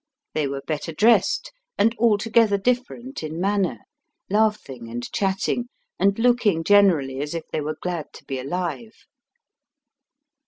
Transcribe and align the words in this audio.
They 0.33 0.47
were 0.47 0.63
better 0.65 0.91
dressed 0.91 1.51
and 1.77 1.95
altogether 1.99 2.57
different 2.57 3.21
in 3.21 3.39
manner, 3.39 3.81
laughing 4.31 4.89
and 4.89 5.03
chatting, 5.11 5.69
and 5.99 6.17
looking 6.17 6.63
generally 6.63 7.21
as 7.21 7.35
if 7.35 7.43
they 7.51 7.61
were 7.61 7.77
glad 7.79 8.11
to 8.13 8.25
be 8.25 8.39
alive. 8.39 8.95